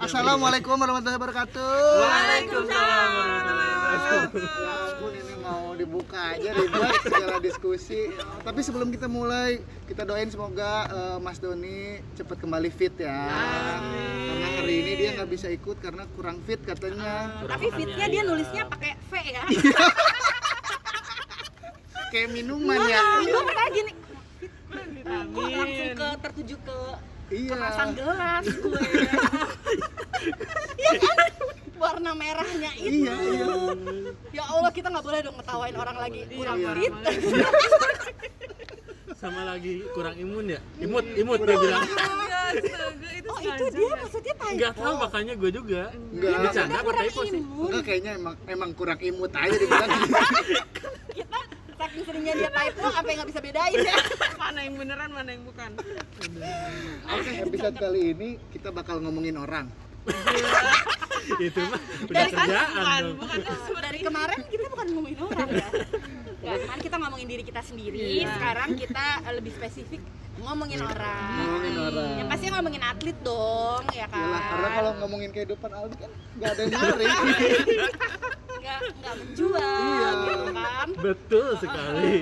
[0.00, 1.72] Assalamualaikum warahmatullahi wabarakatuh.
[2.00, 8.08] Waalaikumsalam warahmatullahi ini mau dibuka aja ribet segala diskusi.
[8.40, 13.12] Tapi sebelum kita mulai, kita doain semoga eh, Mas Doni cepat kembali fit ya.
[13.12, 17.44] Karena hari ini dia nggak bisa ikut karena kurang fit katanya.
[17.44, 19.44] Tapi fitnya dia nulisnya pakai V ya.
[22.12, 23.00] Kayak minuman ya.
[23.24, 23.92] Gue pernah gini.
[25.02, 26.78] Kok langsung ke tertuju ke
[27.32, 27.56] Iya.
[27.56, 28.82] kemasan gelas gue.
[30.74, 31.16] Iya kan?
[31.74, 33.04] Warna merahnya itu.
[33.04, 33.46] Iya, iya.
[34.30, 36.72] Ya Allah kita nggak boleh dong ngetawain orang lagi kurang Iya.
[36.74, 36.92] fit.
[39.14, 41.86] sama lagi kurang imun ya imut imut dia bilang
[43.24, 44.50] Oh itu dia maksudnya typo.
[44.50, 46.38] nggak tahu makanya gue juga Enggak.
[46.42, 47.66] bercanda apa kurang typo sih imun.
[47.70, 49.90] Enggak kayaknya emang emang kurang imut aja dibilang.
[51.08, 51.38] Kita
[51.78, 53.94] saking seringnya dia typo apa yang nggak bisa bedain ya.
[54.34, 55.70] mana yang beneran mana yang bukan
[57.08, 59.70] Oke, episode kali ini kita bakal ngomongin orang.
[61.38, 63.16] Itu mah udah Dari kan kerjaan dong.
[63.16, 63.38] bukan
[63.80, 65.68] dari kemarin kita bukan ngomongin orang ya.
[66.42, 68.34] Kemarin kita ngomongin diri kita sendiri Iya.
[68.34, 70.02] sekarang kita eh, lebih spesifik
[70.36, 71.38] ngomongin orang.
[71.38, 72.10] Ngomongin orang.
[72.18, 74.18] yang pasti ngomongin atlet dong ya kan?
[74.18, 77.06] Yalah, karena kalau ngomongin kehidupan Aldi kan nggak ada yang nyari.
[78.52, 80.10] nggak nggak menjual Iya.
[80.26, 80.88] gitu kan?
[80.98, 82.12] Betul sekali.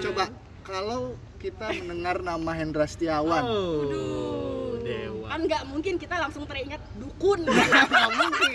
[0.00, 0.24] Coba
[0.62, 1.00] kalau
[1.36, 5.26] kita mendengar nama Hendra Setiawan, oh dewa.
[5.26, 7.40] Kan nggak mungkin kita langsung teringat dukun.
[7.90, 8.50] Nggak mungkin.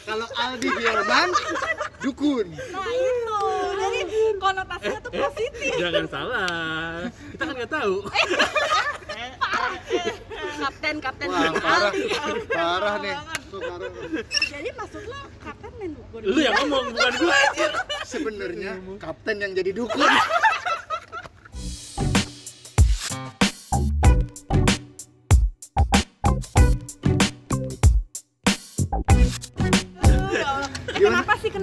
[0.00, 1.28] Kalau Aldi Firman,
[2.00, 2.46] dukun.
[2.72, 3.40] nah itu.
[3.76, 4.00] Jadi
[4.40, 5.72] konotasinya tuh positif.
[5.76, 7.04] Jangan salah.
[7.36, 7.94] Kita kan nggak tahu.
[10.60, 11.28] Kapten kapten.
[11.28, 13.16] Wah, parah, Aldi parah nih.
[13.50, 13.90] Parah.
[14.30, 16.20] jadi maksud lo kapten main dukun?
[16.24, 17.38] Lu yang ngomong bukan gue
[18.08, 20.10] Sebenarnya kapten yang jadi dukun.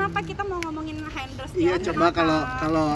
[0.07, 1.83] Kenapa kita mau ngomongin Hendra Iya, Setiawan?
[1.83, 2.15] coba Kenapa?
[2.15, 2.87] kalau kalau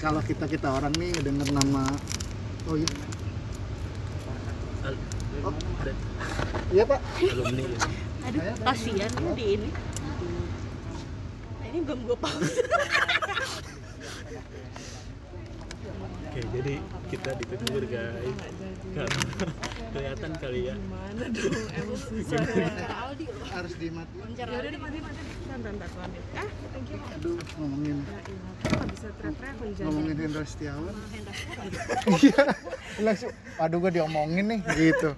[0.00, 1.84] kalau kita kita orang nih denger nama
[2.64, 2.88] Oh iya.
[5.44, 5.52] Oh.
[6.72, 7.00] Iya, Pak.
[7.20, 7.78] alumni ya.
[8.22, 9.68] aduh kasihan di ini
[11.52, 12.62] nah, ini belum gue pause
[16.22, 16.74] oke jadi
[17.10, 18.36] kita ditegur guys
[18.94, 19.20] karena
[19.92, 22.68] kelihatan kali ya mana dong emang susah ya
[23.04, 24.20] Aldi loh Harus dimatiin.
[24.24, 24.80] Mencar ya udah
[25.44, 30.44] santai santai lanjut ah thank you Aduh, ngomongin ya ilah kok bisa teriak-teriak ngomongin Hendra
[30.44, 30.94] Setiawan.
[31.12, 32.18] Hendra Setiawan.
[32.18, 32.44] Iya.
[32.98, 35.10] Langsung aduh gue diomongin nih gitu.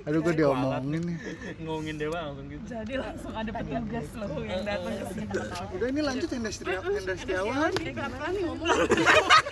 [0.00, 1.16] Aduh gue diomongin nih.
[1.62, 5.26] ngomongin dewa langsung gitu jadi langsung ada petugas loh yang datang ke sini
[5.70, 6.90] Udah ini lanjut Hendra Setiawan.
[6.90, 7.70] Hendra Setiawan.
[7.78, 8.68] Ini pelan-pelan nih ngomong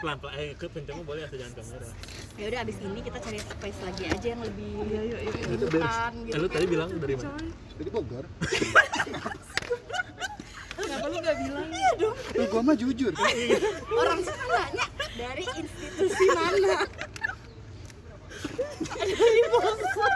[0.00, 1.88] pelan pelan eh ke pencengmu boleh asal jangan kamera
[2.34, 5.66] ya udah abis ini kita cari space lagi aja yang lebih iya yuk yuk itu
[5.68, 7.36] beres bukan eh, gitu lu tadi bilang dari mana
[7.80, 8.24] Jadi Bogor.
[10.74, 13.12] kenapa lu gak bilang iya dong Tuh gue mah jujur.
[13.90, 16.74] orang suka nanya dari institusi mana
[18.90, 20.14] dari Bogor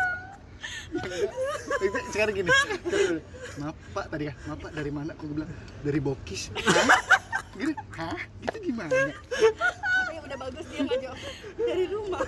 [1.74, 2.48] Itu sekarang gini.
[2.48, 3.20] sekarang gini.
[3.58, 4.34] Maaf Pak tadi ya.
[4.46, 5.10] Maaf Pak dari mana?
[5.10, 5.50] Aku bilang
[5.82, 6.54] dari Bokis.
[7.54, 8.18] Gini, hah?
[8.42, 8.90] Gitu gimana?
[8.90, 11.20] tapi udah bagus dia jawab
[11.54, 12.20] dari rumah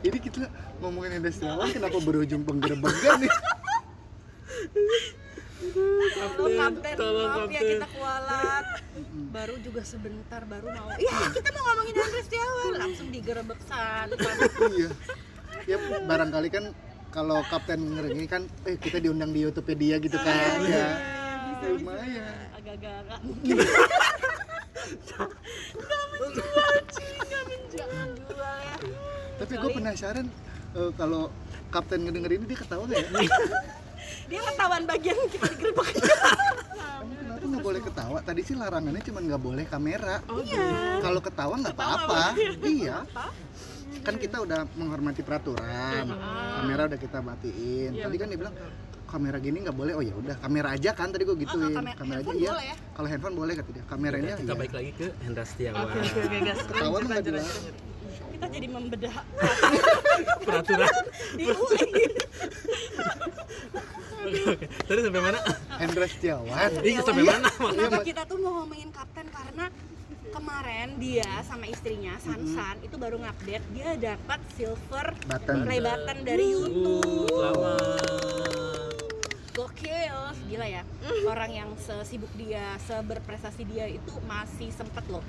[0.00, 0.46] Ini kita
[0.80, 3.32] ngomongin Hendra Setiawan kenapa berujung penggerebekan nih?
[6.40, 7.70] Tolong kapten, tolong maaf ya kapten.
[7.74, 8.66] kita kualat
[9.34, 14.14] Baru juga sebentar, baru mau Iya kita mau ngomongin Andres Setiawan Langsung digerebek sana
[14.78, 14.90] iya.
[15.68, 15.76] Ya
[16.06, 16.64] barangkali kan
[17.10, 20.88] kalau kapten ngeri kan eh kita diundang di YouTube dia gitu kan ya.
[21.60, 22.34] Lumayan.
[22.56, 23.20] Agak-agak
[25.76, 26.74] Gak menjual
[27.28, 27.90] gak menjual
[29.36, 30.26] Tapi gue penasaran
[30.74, 31.28] eh, kalau
[31.68, 33.10] kapten ngedenger ini dia ketawa nggak ya?
[34.30, 38.18] Dia ketahuan bagian kita digerebek Kamu kenapa nggak boleh ketawa?
[38.24, 40.22] Tadi sih larangannya cuma nggak boleh kamera.
[40.46, 40.66] Iya
[41.02, 42.22] Kalau ketawa nggak apa-apa.
[42.64, 42.96] Iya.
[44.00, 46.04] Kan kita udah menghormati peraturan.
[46.60, 47.90] Kamera udah kita matiin.
[47.98, 48.54] Tadi kan dia bilang
[49.10, 49.92] kamera gini nggak boleh.
[49.98, 51.74] Oh ya udah kamera aja kan tadi gue gituin.
[51.74, 52.50] Oh, kamer- kamera aja handphone iya.
[52.54, 52.76] boleh ya?
[52.94, 53.84] Kalau handphone boleh kata dia.
[53.90, 54.60] Kameranya kita iya.
[54.60, 55.86] balik lagi ke Hendra Setiawan
[56.70, 57.62] Ketawa tuh nggak dilarang.
[58.30, 59.14] Kita jadi membedah
[60.46, 60.94] peraturan
[61.36, 62.04] di UI
[64.86, 65.38] tadi sampai mana
[65.80, 66.70] Hendra Setiawan.
[66.84, 69.64] iya sampai mana Kenapa kita tuh mau ngomongin kapten karena
[70.30, 75.66] kemarin dia sama istrinya Sansan itu baru ngupdate dia dapat silver Button.
[75.66, 77.26] play button dari YouTube.
[77.28, 78.06] selamat
[79.50, 80.18] Gokil,
[80.48, 80.82] gila ya.
[81.26, 85.22] Orang yang sesibuk dia, seberprestasi dia itu masih sempet loh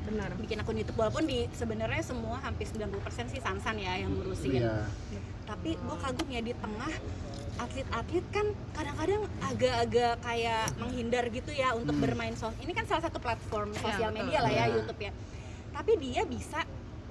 [0.00, 2.88] benar bikin akun YouTube walaupun di sebenarnya semua hampir 90%
[3.28, 4.88] sih Sansan ya yang ngurusin Iya.
[5.44, 6.88] tapi gue kagum ya di tengah
[7.60, 12.02] atlet-atlet kan kadang-kadang agak-agak kayak menghindar gitu ya untuk Hmm.
[12.02, 14.18] bermain sos ini kan salah satu platform Iya, sosial betul.
[14.18, 14.74] media lah ya Iya.
[14.74, 15.12] YouTube ya
[15.70, 16.60] tapi dia bisa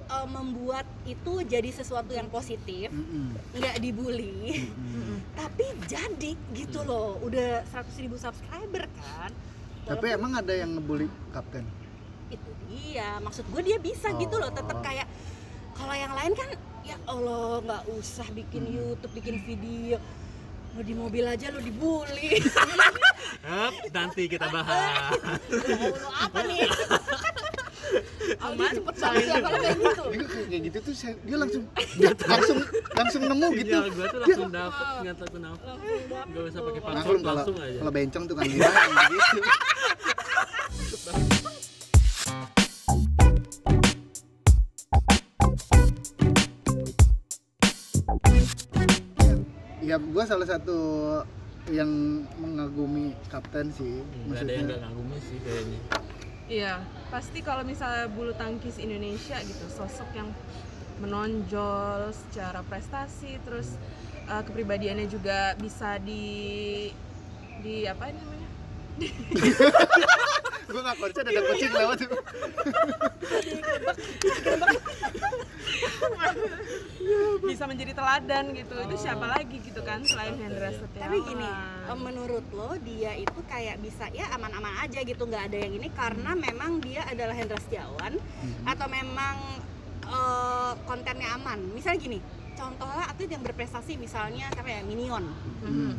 [0.06, 3.32] uh, membuat itu jadi sesuatu yang positif Mm-mm.
[3.52, 5.16] nggak dibully Mm-mm.
[5.38, 9.30] tapi jadi gitu loh udah 100.000 ribu subscriber kan
[9.80, 11.64] Tapi Walaupun emang ada yang ngebully kapten.
[12.28, 14.82] itu dia maksud gue dia bisa gitu loh tetap Oh.
[14.82, 15.06] kayak
[15.72, 16.46] kalau yang lain kan
[16.80, 18.74] ya Allah nggak usah bikin Hmm.
[18.76, 19.96] YouTube bikin video
[20.70, 22.38] lo di mobil aja lo dibully
[23.42, 25.16] Hup, nanti kita bahas.
[25.68, 26.60] mau lo apa nih
[28.40, 31.62] Aldi cepet banget ya kalau kayak gitu Dia kayak gitu tuh saya- dia langsung
[32.24, 32.58] langsung
[32.92, 33.74] langsung nemu gitu.
[33.74, 35.66] Sinyal gua tuh langsung dapet, nggak tahu kenapa.
[35.66, 37.78] langsung dapet Gak usah pakai password, Langsung aja.
[37.80, 38.70] kalau bencong tuh kan gitu.
[49.90, 50.78] Ya, gua salah satu
[51.66, 51.90] yang
[52.38, 54.06] mengagumi kapten sih.
[54.30, 55.80] Nggak ada yang nggak ngagumi sih kayaknya.
[56.50, 56.82] iya
[57.14, 60.34] pasti kalau misalnya bulu tangkis Indonesia gitu sosok yang
[60.98, 63.78] menonjol secara prestasi terus
[64.26, 66.90] uh, kepribadiannya juga bisa di
[67.62, 68.48] di apa ini namanya
[70.70, 72.10] Gua nggak konsen ada kucing lewat tuh.
[77.50, 78.74] Bisa menjadi teladan gitu.
[78.78, 81.02] Itu siapa lagi gitu kan selain Hendra Setiawan?
[81.10, 81.48] tapi gini
[81.90, 85.88] em, menurut lo dia itu kayak bisa ya aman-aman aja gitu nggak ada yang ini
[85.90, 88.14] karena memang dia adalah Hendra Setiawan
[88.62, 89.36] atau memang
[90.06, 91.58] eh, kontennya aman.
[91.74, 92.18] Misalnya gini
[92.54, 95.24] contohnya atlet yang berprestasi misalnya siapa ya Minion.
[95.66, 95.92] Mhm.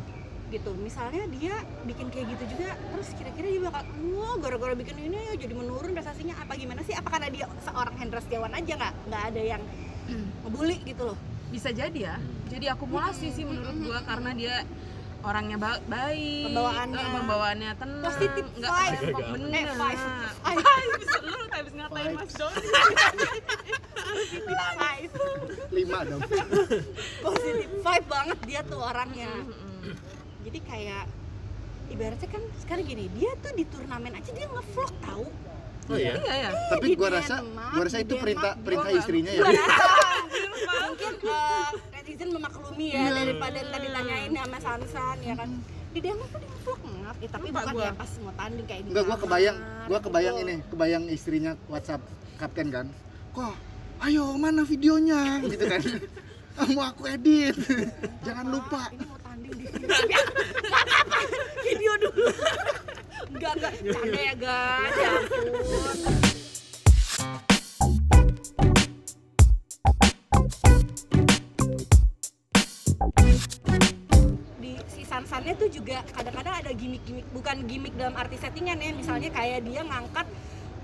[0.52, 0.68] gitu.
[0.76, 1.56] Misalnya dia
[1.88, 5.96] bikin kayak gitu juga terus kira-kira dia bakal wah gara-gara bikin ini ya jadi menurun
[5.96, 6.92] prestasinya apa gimana sih?
[6.92, 8.94] Apa karena dia seorang Hendra Setiawan aja nggak?
[9.08, 9.62] Nggak ada yang
[10.44, 12.16] ngebully gitu loh bisa jadi ya
[12.48, 14.54] jadi akumulasi sih menurut gua karena dia
[15.22, 16.98] orangnya ba- baik Pembawaannya.
[16.98, 18.96] eh, pembawaannya tenang Positif nggak vibe.
[18.98, 19.66] rempok bener
[20.42, 20.56] Eh,
[21.22, 22.18] lu habis ngatain Vibes.
[22.18, 22.66] Mas Doni
[24.74, 25.10] Five.
[25.70, 26.20] Lima dong.
[27.22, 29.30] positif vibe banget dia tuh orangnya
[30.42, 31.04] jadi kayak
[31.88, 35.26] ibaratnya kan sekarang gini dia tuh di turnamen aja dia ngevlog tahu
[35.84, 36.14] Oh iya.
[36.14, 39.42] iya ya Tapi gua rasa gua rasa itu perintah perintah istrinya ya.
[40.62, 43.10] Rasa mungkin eh, netizen memaklumi ya Iya.
[43.16, 45.50] daripada tadi tanyain sama Sansan ya kan
[45.92, 47.84] di Denmark tuh dia ngevlog ngap ya, tapi Lupa bukan gua.
[47.84, 50.44] ya pas mau tanding kayak Enggak, gua kebayang, gua kebayang gitu.
[50.46, 52.00] ini, kebayang istrinya WhatsApp
[52.34, 52.86] kapten kan.
[53.30, 53.54] Kok,
[54.02, 55.82] ayo mana videonya gitu kan.
[56.54, 57.56] "Ah, Mau aku edit.
[58.22, 58.88] Jangan lupa.
[58.88, 61.18] ini mau tanding di sini apa-apa,
[61.62, 62.24] video dulu
[63.32, 66.31] enggak enggak canda ya guys ya ampun
[75.82, 78.94] juga kadang-kadang ada gimmick-gimmick bukan gimmick dalam arti settingan ya.
[78.94, 80.26] Misalnya kayak dia ngangkat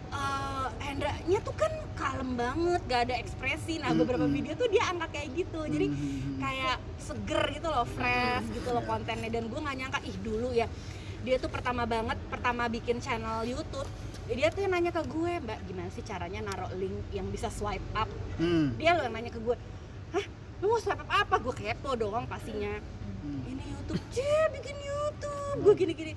[0.08, 3.78] eh Hendra-nya tuh kan kalem banget gak ada ekspresi.
[3.78, 4.34] Nah beberapa Mm-mm.
[4.34, 5.60] video tuh dia angkat kayak gitu.
[5.62, 6.38] Jadi Hmm.
[6.42, 9.30] kayak seger gitu loh fresh gitu loh kontennya.
[9.30, 10.66] Dan gue nggak nyangka ih dulu ya
[11.18, 13.90] dia tuh pertama banget pertama bikin channel YouTube
[14.30, 17.82] dia tuh yang nanya ke gue mbak gimana sih caranya naruh link yang bisa swipe
[17.90, 18.06] up?
[18.38, 18.76] Hmm.
[18.78, 19.56] dia loh yang nanya ke gue
[20.14, 20.24] hah
[20.62, 21.36] lu mau swipe up apa?
[21.42, 22.70] Gue kepo dong pastinya
[23.28, 23.50] Hmm.
[23.52, 24.00] ini YouTube.
[24.08, 25.58] Cie bikin YouTube.
[25.60, 26.12] Gue gini gini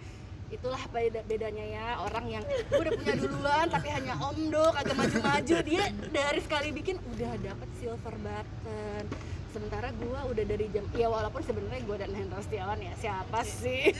[0.51, 5.55] itulah beda bedanya ya orang yang gue udah punya duluan tapi hanya omdo kagak maju-maju.
[5.63, 9.03] Dia dari sekali bikin udah dapet silver button.
[9.51, 13.91] Sementara gue udah dari jam ya walaupun sebenarnya gue dan Hendra Setiawan ya siapa sih?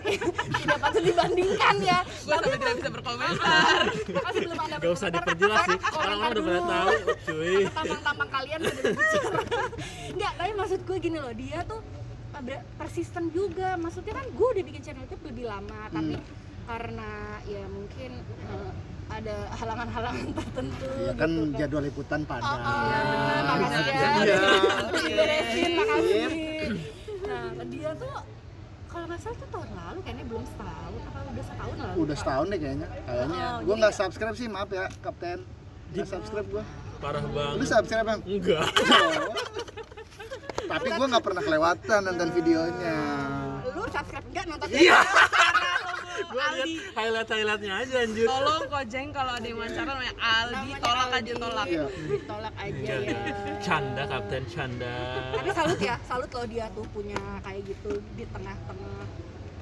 [0.60, 2.04] Tidak patut dibandingkan ya.
[2.28, 3.80] Gua sampai tidak bisa berkomentar.
[4.04, 5.78] Masih belum ada Gak usah diperjelas sih.
[5.96, 6.92] Orang-orang udah pada tahu,
[7.24, 7.56] cuy.
[7.72, 9.40] tampang-tampang kalian udah bicara
[10.18, 11.80] nggak tapi maksud gue gini loh dia tuh
[12.40, 16.14] ber- persisten juga maksudnya kan gue udah bikin channel YouTube lebih lama tapi
[16.64, 17.10] karena
[17.44, 18.10] ya mungkin
[18.46, 18.70] uh,
[19.08, 22.58] ada halangan-halangan tertentu Ya kan gitu jadwal liputan Oh, padat.
[22.60, 24.10] oh, benar, makasih ya.
[24.18, 24.36] Iya.
[24.84, 26.24] Udah diberesin, makasih.
[27.24, 28.14] Nah, dia tuh
[28.86, 31.96] kalau nggak salah tuh tahun lalu kayaknya belum setahun apa udah setahun lalu.
[31.98, 32.88] Udah setahun deh kayaknya.
[33.00, 33.40] Kayaknya.
[33.40, 35.38] Oh, Gua jadi- nggak subscribe sih, maaf ya, Kapten.
[35.88, 36.64] Nggak subscribe gua.
[36.98, 37.64] Parah Lu banget.
[37.66, 38.20] subscribe bang?
[38.22, 38.68] Enggak.
[40.68, 42.98] Tapi gua nggak pernah kelewatan nonton videonya.
[43.66, 44.98] Lu subscribe enggak nonton Iya.
[46.18, 48.26] Gue liat highlight-highlightnya aja anjir.
[48.26, 51.16] tolong kojeng kalau ada yang wawancara namanya Aldi Namanya tolak Aldi.
[51.16, 51.84] aja tolak Iya.
[52.04, 53.18] ditolak aja ya.
[53.58, 54.94] Canda kapten canda.
[55.32, 59.02] Tapi salut ya, salut loh dia tuh punya kayak gitu di tengah-tengah.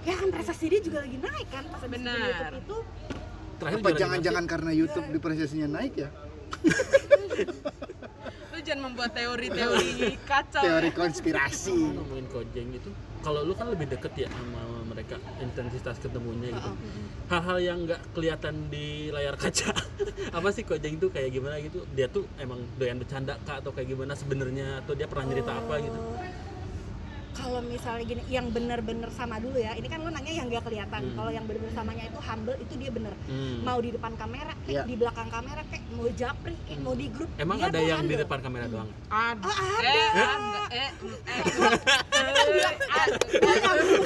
[0.03, 2.17] Ya kan prestasi dia juga lagi naik kan pas Benar.
[2.17, 2.77] YouTube itu
[3.57, 6.09] terakhir Apa jangan-jangan karena YouTube depresiasinya naik ya?
[8.67, 10.99] jangan membuat teori-teori kacau Teori ya.
[10.99, 11.71] konspirasi.
[11.71, 11.95] gimana?
[12.03, 12.91] ngomongin Kojeng itu
[13.23, 16.71] kalau lu kan lebih deket ya sama mereka intensitas ketemunya gitu
[17.31, 19.71] hal-hal yang nggak kelihatan di layar kaca
[20.39, 23.95] apa sih Kojeng itu kayak gimana gitu dia tuh emang doyan bercanda kak atau kayak
[23.95, 25.99] gimana sebenarnya atau dia pernah cerita apa gitu
[27.47, 30.99] kalau misalnya gini yang bener-bener sama dulu ya ini kan lu nanya yang gak kelihatan
[30.99, 31.15] Hmm.
[31.15, 33.63] kalau yang bener-bener samanya itu humble itu dia bener Hmm.
[33.63, 34.83] mau di depan kamera kayak Iya.
[34.83, 38.11] di belakang kamera kayak mau japri kayak mau di grup emang dia ada yang di
[38.11, 38.19] humble.
[38.21, 39.87] depan kamera doang ada Oh, ada.
[39.87, 40.91] eh ada eh eh
[42.91, 43.15] ada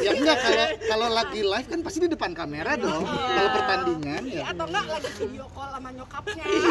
[0.01, 3.05] Ya enggak kalau kalau lagi live kan pasti di depan kamera dong.
[3.07, 4.45] Kalau pertandingan Iya, ya.
[4.51, 6.69] atau enggak lagi video call sama nyokapnya Iya.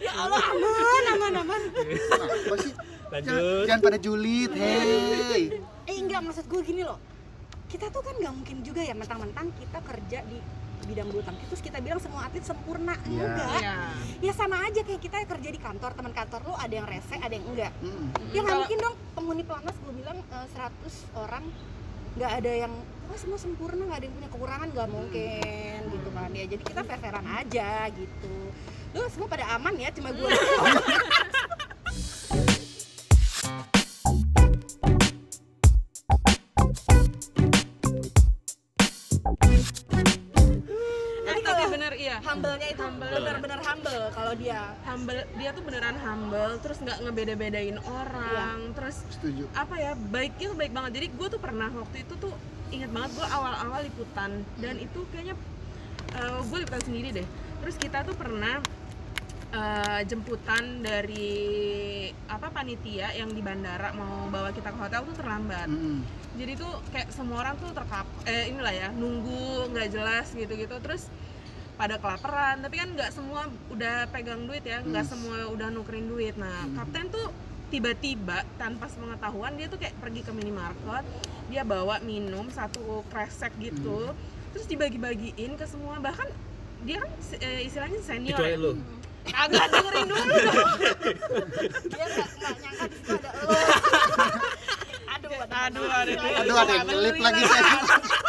[0.00, 1.62] ya Allah aman aman aman
[2.42, 2.72] Apa sih?
[3.10, 3.26] Lanjut.
[3.28, 5.42] Jangan, jangan pada julid, hei.
[5.84, 6.98] eh enggak maksud gue gini loh
[7.66, 10.38] kita tuh kan nggak mungkin juga ya mentang-mentang kita kerja di
[10.80, 13.22] bidang bulu tangkis terus kita bilang semua atlet sempurna Iya.
[13.24, 13.74] enggak Iya.
[14.20, 17.30] ya sama aja kayak kita kerja di kantor teman kantor lu ada yang rese ada
[17.30, 18.06] yang enggak Mm.
[18.28, 20.66] ya nggak mungkin dong penghuni pelatnas gue bilang eh, 100
[21.16, 21.44] orang
[22.12, 22.72] nggak ada yang
[23.06, 26.80] wah semua sempurna nggak ada yang punya kekurangan nggak mungkin gitu kan ya jadi kita
[26.82, 28.34] fair-fairan aja gitu
[28.90, 30.26] lu semua pada aman ya cuma gue
[44.30, 49.50] kalau dia humble dia tuh beneran humble terus nggak ngebeda-bedain orang terus Setuju.
[49.58, 50.90] apa ya baiknya tuh baik banget.
[51.02, 52.30] Jadi gue tuh pernah waktu itu tuh
[52.70, 54.46] inget banget gue awal-awal liputan.
[54.62, 55.34] Dan itu kayaknya
[56.46, 57.26] gue liputan sendiri deh.
[57.58, 58.62] Terus kita tuh pernah
[59.50, 61.34] eh, jemputan dari
[62.30, 65.66] apa panitia yang di bandara mau bawa kita ke hotel tuh terlambat.
[65.66, 66.06] Mm.
[66.38, 70.78] jadi tuh kayak semua orang tuh terkap eh inilah ya nunggu nggak jelas gitu-gitu.
[70.78, 71.10] Terus
[71.80, 73.40] pada kelaparan tapi kan nggak semua
[73.72, 75.10] udah pegang duit ya nggak Hmm.
[75.10, 76.76] semua udah nukerin duit nah Hmm.
[76.76, 77.24] kapten tuh
[77.70, 81.02] tiba-tiba tanpa sepengetahuan dia tuh kayak pergi ke minimarket
[81.48, 84.12] dia bawa minum satu kresek gitu
[84.52, 86.26] terus dibagi-bagiin ke semua bahkan
[86.82, 87.08] dia kan
[87.38, 88.58] eh, istilahnya senior kecuali ya.
[88.58, 88.70] lu
[89.30, 90.68] agak dengerin dulu dong
[91.92, 93.52] dia nggak nyangka di situ ada lo
[95.06, 96.72] aduh aduh aduh Aduh lagi
[97.42, 97.62] saya.
[97.62, 98.19] enggak enggak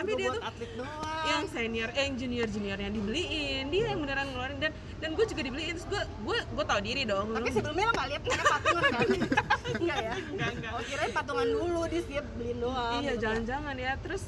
[0.00, 1.22] tapi dia tuh atlet doang.
[1.22, 3.64] yang senior eh yang junior juniornya dibeliin.
[3.68, 4.56] Dia yang beneran ngeluarin.
[4.58, 5.74] Dan dan gue juga dibeliin.
[5.74, 7.26] Terus gue gue gue tau diri dong.
[7.30, 9.06] Tapi Lu- sebelumnya lo nggak lihat mereka patungan kan?
[9.80, 10.14] Enggak ya?
[10.18, 10.70] Enggak enggak.
[10.72, 13.22] Oh kirain patungan dulu dia dia beliin doang iya gitu.
[13.22, 13.92] jangan-jangan ya.
[14.00, 14.22] Terus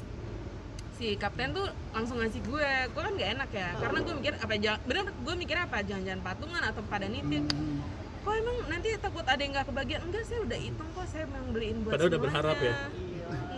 [0.93, 2.69] si kapten tuh langsung ngasih gue.
[2.89, 3.69] Gue kan gak enak ya.
[3.75, 5.77] Karena gue mikir apa jangan bener gue mikir apa?
[5.81, 7.43] Jangan-jangan patungan atau pada nitip.
[7.43, 7.77] Mm.
[8.23, 9.99] kok emang nanti takut ada yang nggak kebagian?
[9.99, 11.05] Enggak saya udah hitung kok.
[11.11, 12.39] Saya memang beliin buat Padahal udah semuanya.
[12.39, 12.75] berharap ya?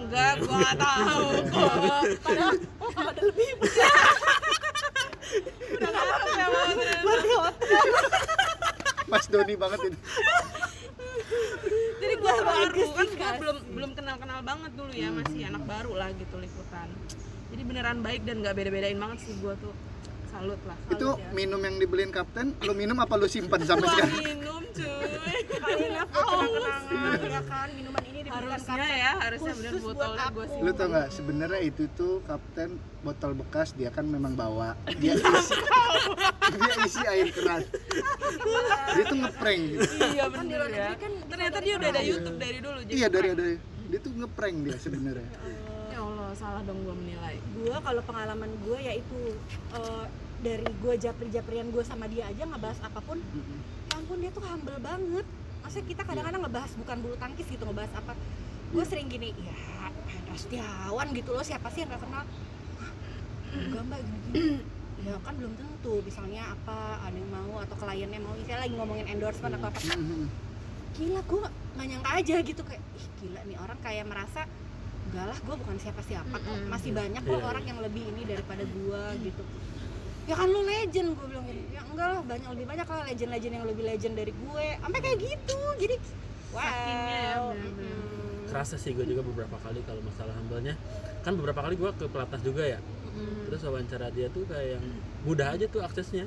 [0.05, 1.73] Enggak gue nggak tahu kok
[2.21, 3.91] padahal oh ada lebih udah
[6.31, 6.45] ya
[7.01, 7.85] buat di hotel
[9.05, 9.97] Mas Doni banget ini.
[11.95, 13.39] jadi gue Udah baru kan gue dikasih.
[13.39, 16.87] belum belum kenal kenal banget dulu ya masih anak baru lah gitu liputan
[17.47, 19.73] jadi beneran baik dan nggak beda bedain banget sih gue tuh
[20.27, 21.31] salut lah Itu ya.
[21.31, 24.19] minum yang dibeliin kapten, lu minum apa lu simpan sampai Gua sekarang?
[24.19, 27.67] minum cuy kali ini aku kenang-kenangan ya kan?
[27.71, 31.59] Minuman ini diberikan harusnya kapten ya harusnya buat botolnya gue sih Lu tau nggak sebenarnya
[31.61, 32.69] itu tuh kapten
[33.05, 34.73] botol bekas dia kan memang bawa.
[34.97, 35.53] Dia isi
[36.55, 37.61] dia isi air keran
[38.95, 39.85] dia tuh ngeprank gitu.
[40.15, 40.89] Iya Kan luar ya.
[40.97, 44.55] kan ternyata dia udah ada YouTube dari dulu jadi iya dari dari dia tuh ngeprank
[44.65, 45.29] dia sebenarnya.
[45.93, 47.37] Ya Allah salah dong gue menilai.
[47.53, 49.19] Gue kalau pengalaman gue ya itu
[49.71, 50.05] eh,
[50.41, 53.59] dari gue japri-japrian gue sama dia aja ngebahas apa pun Mm-mm.
[53.61, 53.74] ya
[54.05, 55.25] ampun dia tuh humble banget.
[55.59, 58.13] Maksudnya kita kadang-kadang ngebahas bukan bulu tangkis gitu ngebahas apa.
[58.69, 59.57] Gue sering gini ya
[60.05, 62.21] Hendra Setiawan gitu loh siapa sih yang gak kenal?
[62.21, 62.91] "Hah,
[63.51, 64.61] enggak mbak gini-gini.
[65.01, 68.33] Ya kan belum tentu misalnya apa ada yang mau atau kliennya mau.
[68.33, 69.79] Misalnya lagi ngomongin endorsement atau apa.
[69.91, 70.29] Mm-mm.
[70.95, 71.43] gila gue
[71.75, 74.47] nggak nyangka aja gitu kayak ih gila nih orang kayak merasa
[75.05, 76.71] enggak lah gue bukan siapa-siapa kok Mm-mm.
[76.71, 77.43] masih banyak kok Iya.
[77.43, 79.43] orang yang lebih ini daripada gue gitu
[80.25, 81.61] ya kan lu legend gue bilang gitu.
[81.73, 84.67] Ya enggak lah banyak lebih banyak lah legend-legend yang lebih legend dari gue.
[84.81, 85.95] Sampai kayak gitu jadi
[86.53, 87.93] wow Sakingnya ya, bener-bener.
[87.93, 88.47] Mm-mm.
[88.49, 90.73] kerasa sih gue juga beberapa kali kalau masalah humble-nya.
[91.21, 92.79] Kan beberapa kali gue ke pelatnas juga ya.
[92.81, 93.47] Mm-mm.
[93.47, 94.85] terus wawancara dia tuh kayak yang
[95.23, 96.25] mudah aja tuh aksesnya.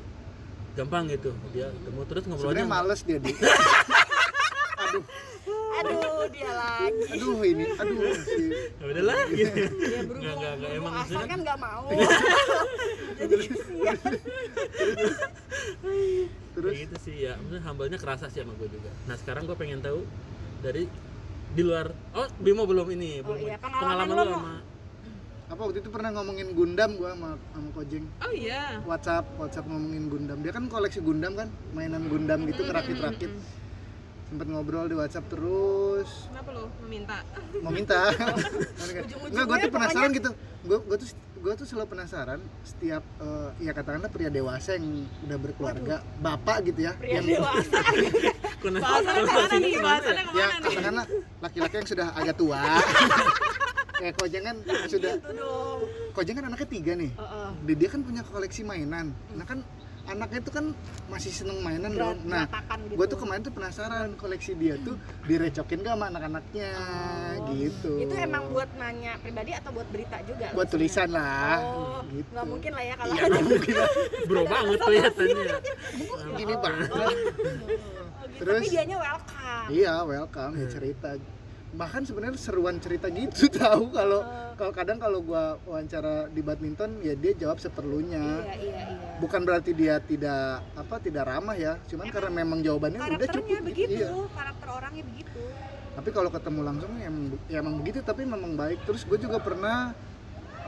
[0.79, 3.33] Gampang gitu dia ketemu terus ngobrolnya sebenarnya males dia di.
[4.87, 5.03] Aduh
[5.79, 7.09] aduh dia lagi.
[7.15, 8.45] Aduh ini aduh si.
[8.53, 10.53] Ya udah lah gitu dia Nggak, berhubung, nggak, nggak.
[10.59, 11.87] berhubung Emang asal kan nggak mau.
[13.19, 13.35] Jadi
[13.79, 13.95] ya.
[16.55, 16.73] terus?
[16.75, 17.33] Kayak gitu sih ya.
[17.39, 18.91] Maksudnya humble-nya kerasa sih sama gue juga.
[19.07, 20.03] Nah sekarang gue pengen tahu
[20.65, 20.85] dari
[21.49, 24.55] di luar oh Bimo belum ini Oh belum iya, pengalaman lo lu sama
[25.49, 28.05] apa waktu itu pernah ngomongin Gundam gua sama sama Kojeng?
[28.21, 28.85] Oh iya.
[28.85, 30.45] WhatsApp WhatsApp ngomongin Gundam.
[30.45, 31.49] Dia kan koleksi Gundam kan?
[31.73, 33.33] Mainan Gundam gitu ngerakit-rakit
[34.29, 36.29] sempet ngobrol di WhatsApp terus.
[36.29, 36.65] Kenapa lo?
[36.85, 37.17] Meminta?
[37.59, 40.31] mau minta Ujung-ujungnya nggak gue tuh penasaran pokoknya- gitu.
[40.69, 41.09] Gue gue tuh
[41.39, 46.81] gue tuh selalu penasaran setiap eh, ya katakanlah pria dewasa yang udah berkeluarga bapak gitu
[46.85, 47.79] ya pria yang dewasa.
[48.59, 49.71] Bahasannya ke mana nih?
[49.71, 50.13] gimana ya?
[50.13, 51.07] Bahasannya ya ke mana katakanlah
[51.41, 52.63] laki-laki yang sudah agak tua.
[53.99, 54.57] Kayak kojeng kan
[54.87, 55.79] sudah itu dong.
[56.15, 57.11] Kojeng kan anaknya tiga nih.
[57.11, 57.49] Heeh.
[57.65, 59.11] dia dia kan punya koleksi mainan.
[59.35, 59.59] Nah kan
[60.09, 60.65] anaknya tuh kan
[61.07, 62.97] masih seneng mainan dong nah gitu.
[62.97, 66.71] gue tuh kemarin tuh penasaran koleksi dia tuh direcokin gak sama anak-anaknya
[67.39, 67.55] Oh.
[67.55, 72.29] gitu itu emang buat nanya pribadi atau buat berita juga buat tulisan lah oh gitu
[72.35, 73.91] nggak mungkin lah ya kalau iya ada mungkin lah.
[74.29, 75.59] bro banget kelihatannya ya.
[76.35, 77.09] gini banget Oh,
[78.27, 78.39] gitu.
[78.39, 78.61] Terus?
[78.61, 81.11] tapi dianya welcome iya welcome ya cerita
[81.77, 84.53] bahkan sebenarnya seruan cerita gitu tahu kalau Oh.
[84.59, 88.43] kalau kadang kalau gua wawancara di badminton ya dia jawab seperlunya.
[88.43, 89.15] Iya iya iya.
[89.23, 91.79] Bukan berarti dia tidak apa tidak ramah ya.
[91.87, 93.63] Cuman karena memang jawabannya udah cukup gitu.
[93.63, 94.11] begitu iya.
[94.35, 95.43] karakter orangnya begitu.
[95.95, 98.83] Tapi kalau ketemu langsung ya emang, ya emang begitu tapi memang baik.
[98.83, 99.95] Terus gue juga pernah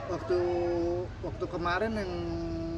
[0.07, 0.39] waktu
[1.27, 2.13] waktu kemarin yang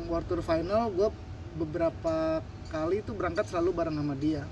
[0.08, 1.08] World Tour Final gue
[1.56, 2.40] beberapa
[2.72, 4.48] kali itu berangkat selalu bareng sama dia.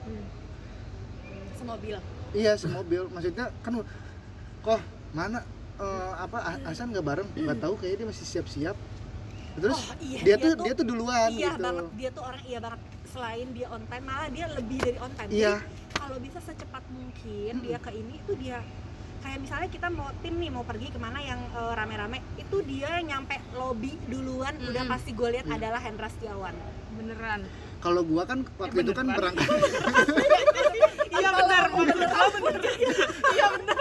[1.57, 3.73] Semobil iya semobil maksudnya kan
[4.61, 5.43] kok mana
[5.77, 7.29] eh, apa Hasan nggak bareng?
[7.35, 8.77] Nggak tahu kayaknya dia masih siap-siap.
[9.53, 11.61] Terus Oh, iya, dia, dia tuh tuh- dia tuh duluan iya gitu.
[11.61, 11.85] banget.
[11.97, 12.81] Dia tuh orang iya banget.
[13.07, 15.29] Selain dia on time malah dia lebih dari on time.
[15.29, 15.55] Iya.
[15.57, 18.59] Jadi, kalau bisa secepat mungkin dia ke ini itu dia
[19.21, 23.01] kayak misalnya kita mau tim nih mau pergi ke mana yang eh, rame-rame itu dia
[23.01, 24.55] nyampe lobby duluan.
[24.61, 24.93] Udah Mm-mm.
[24.93, 25.57] pasti gue lihat Iya.
[25.57, 26.55] adalah Hendra Setiawan.
[26.93, 27.43] Beneran.
[27.81, 29.41] kalau gua kan waktu itu kan berangkat
[31.17, 31.63] Iya benar.
[31.73, 32.61] Oh bener.
[33.31, 33.79] Iya benar.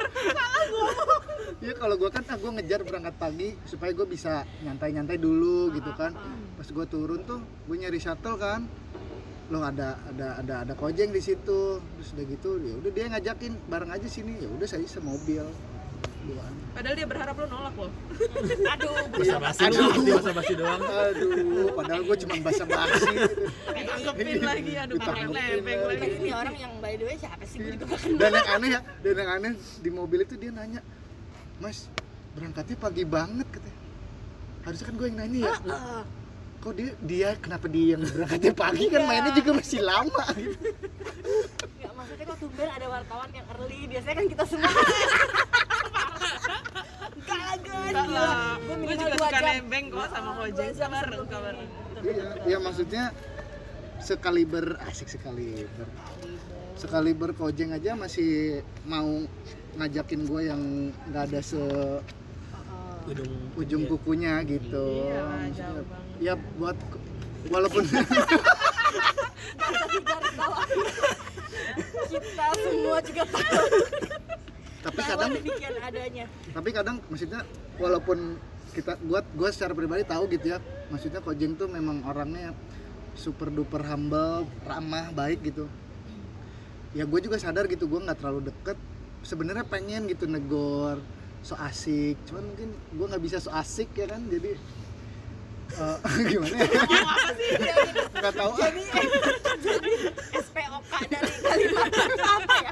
[1.60, 1.96] Iya kalau
[2.50, 6.18] ah gua ngejar berangkat pagi supaya gua bisa nyantai-nyantai dulu gitu kan.
[6.58, 7.38] Pas gua turun tuh
[7.70, 8.66] gua nyari shuttle kan.
[9.54, 11.78] Loh ada ada ada ada kojeng di situ.
[11.78, 14.34] Terus udah gitu ya udah dia ngajakin bareng aja sini.
[14.42, 15.46] Ya udah saya semobil.
[16.20, 16.54] Duaan.
[16.76, 17.88] Padahal dia berharap lo nolak lo.
[18.76, 23.14] aduh Iya, basa-basi doang dia basa-basi doang Aduh, padahal gua cuma basa-basi.
[23.70, 26.08] Tanggepin lagi aduh pakai nebeng lagi.
[26.18, 28.82] ini orang yang by the way siapa sih gue juga kenal Dan yang aneh ya,
[29.04, 30.82] dan yang aneh di mobil itu dia nanya,
[31.60, 31.88] Mas
[32.34, 33.80] berangkatnya pagi banget katanya.
[34.66, 35.54] Harusnya kan gue yang nanya ya.
[35.66, 36.04] Heeh.
[36.60, 39.08] kok dia dia kenapa dia yang berangkatnya pagi kan Iya.
[39.08, 40.68] mainnya juga masih lama gitu
[41.80, 44.68] Nggak, maksudnya kok tumben ada wartawan yang early biasanya kan kita semua
[48.10, 51.54] lah gue juga suka jam nebeng kok sama sebelum sabar.
[51.56, 51.66] ini.
[52.04, 53.04] iya iya maksudnya
[54.00, 55.88] sekaliber asik sekaliber
[56.76, 59.28] sekaliber kojeng aja masih mau
[59.78, 60.62] ngajakin gue yang
[61.12, 61.62] nggak ada se
[63.10, 64.42] ujung ujung kukunya.
[64.46, 64.86] gitu.
[65.10, 65.50] Iya,
[66.22, 66.78] ya buat
[67.50, 67.84] walaupun
[72.10, 73.66] kita semua juga tahu
[74.80, 75.32] tapi kadang
[75.84, 76.26] adanya.
[76.56, 77.44] tapi kadang maksudnya
[77.78, 78.40] walaupun
[78.72, 80.58] kita gua gua secara pribadi tahu gitu ya
[80.90, 82.56] maksudnya Kojeng tuh memang orangnya
[83.20, 85.68] super duper humble ramah baik gitu.
[86.98, 88.78] Ya gue juga sadar gitu gue nggak terlalu deket
[89.30, 90.98] sebenarnya pengen gitu negor
[91.46, 92.18] so asik.
[92.26, 94.58] Cuman mungkin gue nggak bisa so asik ya kan jadi
[95.78, 95.98] eh,
[96.34, 96.66] gimana ya?
[98.20, 98.52] Nggak tahu.
[98.58, 98.60] ah.
[98.66, 98.82] jadi
[99.62, 99.94] jadi
[100.34, 102.72] SPOK dari kalimat itu apa ya?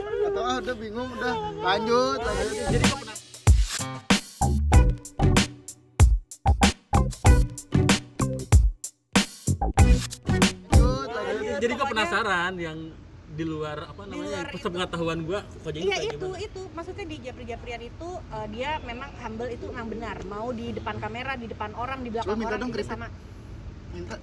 [0.00, 1.34] Nggak tahu ah udah bingung udah.
[1.60, 2.56] Lanjut lanjut.
[2.72, 3.16] Jadi kok pernah
[11.62, 12.78] jadi kok penasaran yang
[13.32, 14.60] di luar apa Di namanya luar itu.
[14.60, 16.44] sepengetahuan gua kok jadi Iya kayak itu gimana?
[16.44, 16.62] itu.
[16.76, 20.16] Maksudnya di Japri-Japrian itu eh, dia memang humble itu memang benar.
[20.28, 23.06] Mau di depan kamera di depan orang di belakang Coba minta orang dong sama.
[23.92, 24.16] Minta.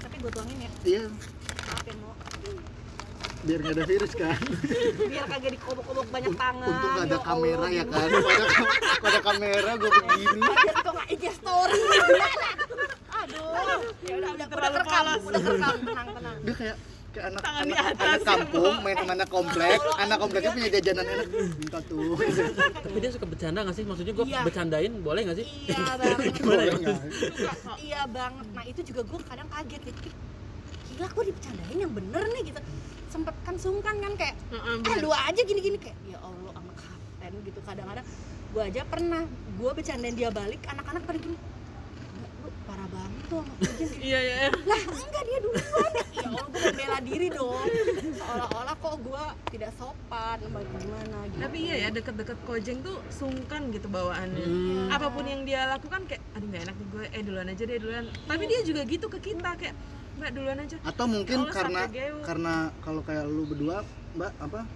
[0.00, 0.70] Tapi gue tuangin ya.
[0.84, 1.04] Iya.
[1.08, 2.12] Maaf ya mau
[3.40, 4.36] biar nggak ada virus kan?
[5.08, 6.68] Biar kagak dikobok-kobok banyak tangan.
[6.68, 8.08] untung nggak ada ya kamera Allah, ya kan?
[9.00, 10.40] Kalau ada, kamera gue begini.
[10.44, 11.80] biar kok nggak IG story.
[13.24, 13.80] Aduh.
[14.04, 15.22] Ya udah udah udah kerekam polos.
[15.24, 15.76] udah kerekam.
[15.88, 16.36] Tenang tenang.
[16.44, 16.76] Dia kayak
[17.10, 19.78] kayak anak Tangan di anak, atas, anak kampung ya, main sama anak komplek.
[20.02, 21.26] Anak kompleknya punya jajanan enak.
[21.56, 22.14] Minta tuh.
[22.84, 23.84] Tapi dia suka bercanda nggak sih?
[23.84, 24.40] Maksudnya gua Iya.
[24.42, 25.46] bercandain boleh nggak sih?
[25.66, 26.32] Iya banget ya?
[26.40, 26.64] Boleh.
[26.72, 27.00] Nggak?
[27.78, 29.82] iya banget nah itu juga gue kadang kaget.
[29.84, 30.10] Gitu
[30.90, 32.60] gila gue dibicarain yang bener nih gitu.
[33.08, 35.02] Sempet kan sungkan kan kayak Heeh, ah bener.
[35.02, 35.76] lu aja gini-gini.
[35.76, 37.58] Kayak ya Allah sama kapten gitu.
[37.60, 38.06] Kadang-kadang
[38.50, 39.22] gue aja pernah
[39.54, 41.38] gue bercandain dia balik anak-anak pada gini
[43.20, 44.36] "Nggak, lu parah banget kamu tuh sama Pujen iya iya.
[44.50, 45.90] Lah enggak dia duluan.
[46.10, 47.66] Ya Allah gue mau bela diri dong.
[48.16, 51.40] Seolah-olah kok gue tidak sopan bagaimana gitu.
[51.40, 54.46] Tapi iya ya deket-deket kojeng tuh sungkan gitu bawaannya.
[54.46, 54.88] Hmm.
[54.90, 57.78] apa pun yang dia lakukan kayak aduh nggak enak nih gue eh duluan aja deh
[57.78, 58.04] duluan.
[58.26, 59.74] Tapi dia juga gitu ke kita kayak
[60.20, 60.76] mbak duluan aja.
[60.84, 61.82] Atau mungkin Allah karena
[62.24, 63.84] karena kalau kayak lu berdua
[64.16, 64.66] mbak apa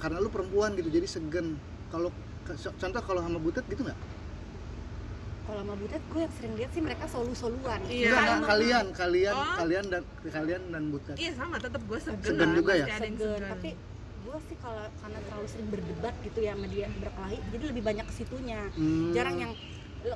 [0.00, 1.60] karena lu perempuan gitu jadi segen
[1.92, 2.08] kalau
[2.56, 3.98] contoh kalau sama butet gitu nggak
[5.50, 8.06] kalau sama butet gue yang sering lihat sih mereka solu-soluan Iya.
[8.06, 9.54] Enggak, enggak, kalian kalian Oh.
[9.58, 12.86] kalian dan kalian dan butet iya sama tetap gue segen, juga ya?
[12.88, 13.42] Segen, segen.
[13.44, 13.70] tapi
[14.20, 18.06] gue sih kalau karena terlalu sering berdebat gitu ya sama dia berkelahi jadi lebih banyak
[18.06, 19.10] ke situnya Hmm.
[19.10, 19.52] jarang yang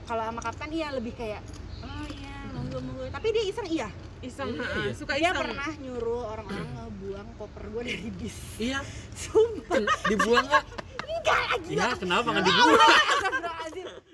[0.05, 1.43] kalau sama kapten iya lebih kayak
[1.83, 3.89] oh iya monggo monggo tapi dia iseng iya
[4.21, 4.93] iseng Iya, iya.
[4.95, 8.81] suka dia iseng pernah nyuruh orang-orang ngebuang koper gue dari bis iya
[9.13, 10.65] sumpah dibuang nggak
[11.03, 14.05] enggak lagi iya kenapa nggak dibuang